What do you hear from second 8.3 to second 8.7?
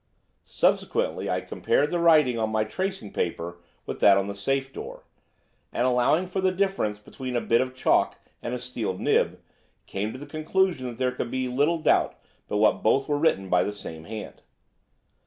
and a